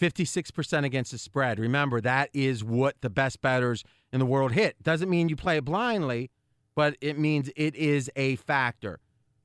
[0.00, 1.58] 56% against the spread.
[1.58, 4.82] Remember, that is what the best bettors in the world hit.
[4.82, 6.30] Doesn't mean you play it blindly,
[6.74, 8.98] but it means it is a factor.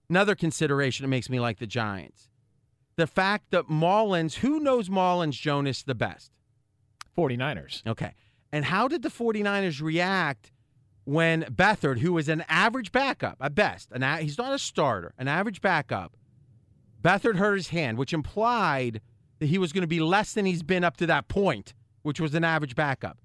[0.10, 2.30] Another consideration that makes me like the Giants
[2.96, 6.32] the fact that Mullens, who knows Mullens Jonas the best?
[7.18, 7.86] 49ers.
[7.86, 8.14] Okay.
[8.52, 10.52] And how did the 49ers react
[11.06, 15.14] when Beathard, who was an average backup at best, an a- he's not a starter,
[15.18, 16.16] an average backup,
[17.02, 19.02] Beathard hurt his hand, which implied
[19.40, 21.74] that he was going to be less than he's been up to that point,
[22.04, 23.18] which was an average backup.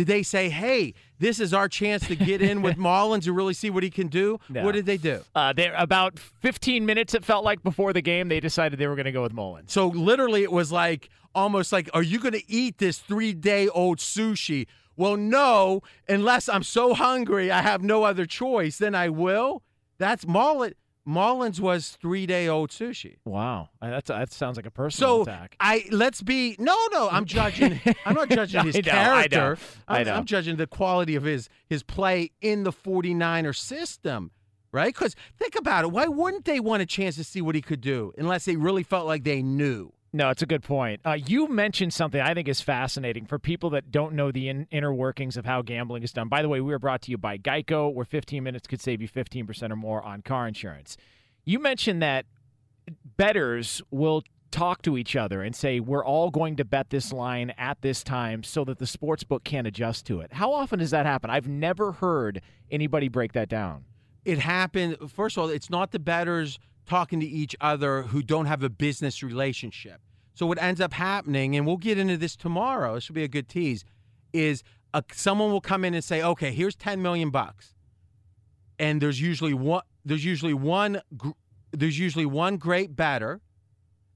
[0.00, 3.52] Did they say, hey, this is our chance to get in with Mullens and really
[3.52, 4.38] see what he can do?
[4.48, 4.64] No.
[4.64, 5.20] What did they do?
[5.34, 7.12] Uh, they about 15 minutes.
[7.12, 9.70] It felt like before the game, they decided they were going to go with Mullens.
[9.70, 13.68] So literally, it was like almost like, are you going to eat this three day
[13.68, 14.66] old sushi?
[14.96, 18.78] Well, no, unless I'm so hungry, I have no other choice.
[18.78, 19.62] Then I will.
[19.98, 20.76] That's Mullens.
[21.06, 23.16] Mullens was three day old sushi.
[23.24, 25.56] Wow, that's that sounds like a personal So attack.
[25.58, 27.08] I let's be no no.
[27.08, 27.80] I'm judging.
[28.04, 29.58] I'm not judging his I know, I know, character.
[29.88, 30.14] I I'm, know.
[30.14, 34.30] I'm judging the quality of his his play in the 49er system.
[34.72, 34.94] Right?
[34.94, 35.90] Because think about it.
[35.90, 38.84] Why wouldn't they want a chance to see what he could do unless they really
[38.84, 39.92] felt like they knew?
[40.12, 41.00] No, it's a good point.
[41.04, 44.66] Uh, you mentioned something I think is fascinating for people that don't know the in-
[44.70, 46.28] inner workings of how gambling is done.
[46.28, 49.00] By the way, we are brought to you by Geico, where 15 minutes could save
[49.00, 50.96] you 15% or more on car insurance.
[51.44, 52.26] You mentioned that
[53.16, 57.50] bettors will talk to each other and say, We're all going to bet this line
[57.56, 60.32] at this time so that the sports book can adjust to it.
[60.32, 61.30] How often does that happen?
[61.30, 63.84] I've never heard anybody break that down.
[64.24, 64.96] It happened.
[65.08, 66.58] First of all, it's not the bettors
[66.90, 70.00] talking to each other who don't have a business relationship.
[70.34, 72.94] So what ends up happening, and we'll get into this tomorrow.
[72.94, 73.84] This will be a good tease.
[74.32, 74.62] Is
[74.92, 77.74] a, someone will come in and say, "Okay, here's ten million bucks,"
[78.78, 79.82] and there's usually one.
[80.04, 81.00] There's usually one.
[81.72, 83.40] There's usually one great batter,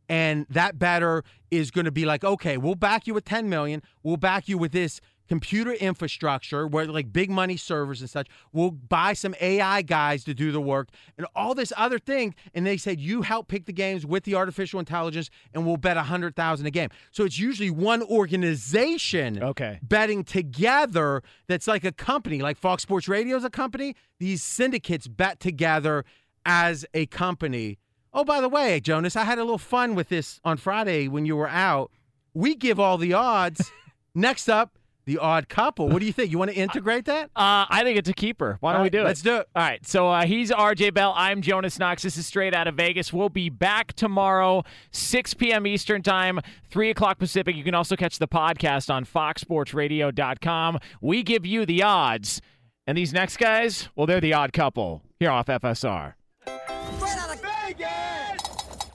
[0.09, 3.83] and that batter is going to be like, "Okay, we'll back you with ten million.
[4.03, 8.71] We'll back you with this." Computer infrastructure where like big money servers and such we'll
[8.71, 12.77] buy some ai guys to do the work and all this other thing and they
[12.77, 16.37] said you help pick the games with the artificial intelligence and we'll bet a hundred
[16.37, 16.91] thousand a game.
[17.11, 19.79] So it's usually one organization Okay.
[19.83, 22.41] betting together that's like a company.
[22.43, 23.95] Like fox sports radio is a company.
[24.19, 26.05] These syndicates bet together
[26.45, 27.79] as a company.
[28.13, 31.25] Oh by the way jonas i had a little fun with this on friday when
[31.27, 31.91] you were out.
[32.35, 33.71] We give all the odds.
[34.15, 37.67] Next up the odd couple what do you think you want to integrate that Uh,
[37.69, 38.57] I think it's a keeper.
[38.61, 39.05] Why don't All we do it?
[39.05, 39.49] let's do it.
[39.55, 39.85] All right.
[39.87, 41.13] So uh, he's RJ Bell.
[41.17, 42.03] I'm Jonas Knox.
[42.03, 43.13] This is straight out of Vegas.
[43.13, 45.67] We'll be back tomorrow, 6 p.m.
[45.67, 46.41] Eastern Time,
[46.71, 47.55] 3 o'clock Pacific.
[47.57, 50.79] You can also catch the podcast on foxsportsradio.com.
[51.01, 52.41] We give you the odds.
[52.87, 56.15] And these next guys, well, they're the odd couple here off FSR.